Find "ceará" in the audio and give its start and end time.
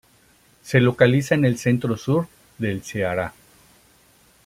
2.81-3.35